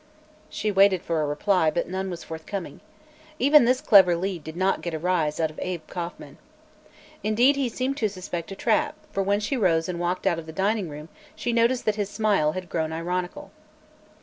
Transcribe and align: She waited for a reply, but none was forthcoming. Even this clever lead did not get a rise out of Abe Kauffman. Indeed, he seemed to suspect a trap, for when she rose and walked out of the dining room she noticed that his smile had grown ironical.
She 0.49 0.71
waited 0.71 1.03
for 1.03 1.21
a 1.21 1.27
reply, 1.27 1.69
but 1.69 1.87
none 1.87 2.09
was 2.09 2.23
forthcoming. 2.23 2.79
Even 3.37 3.65
this 3.65 3.81
clever 3.81 4.15
lead 4.15 4.43
did 4.43 4.57
not 4.57 4.81
get 4.81 4.95
a 4.95 4.97
rise 4.97 5.39
out 5.39 5.51
of 5.51 5.59
Abe 5.61 5.85
Kauffman. 5.85 6.39
Indeed, 7.21 7.55
he 7.55 7.69
seemed 7.69 7.97
to 7.97 8.09
suspect 8.09 8.51
a 8.51 8.55
trap, 8.55 8.95
for 9.11 9.21
when 9.21 9.39
she 9.39 9.55
rose 9.55 9.87
and 9.87 9.99
walked 9.99 10.25
out 10.25 10.39
of 10.39 10.47
the 10.47 10.53
dining 10.53 10.89
room 10.89 11.09
she 11.35 11.53
noticed 11.53 11.85
that 11.85 11.97
his 12.01 12.09
smile 12.09 12.53
had 12.53 12.67
grown 12.67 12.91
ironical. 12.91 13.51